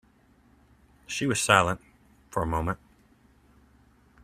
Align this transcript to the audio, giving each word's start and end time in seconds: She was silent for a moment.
She 1.05 1.27
was 1.27 1.39
silent 1.39 1.79
for 2.31 2.41
a 2.41 2.45
moment. 2.47 2.79